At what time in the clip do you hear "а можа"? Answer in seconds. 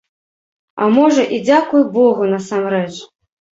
0.85-1.27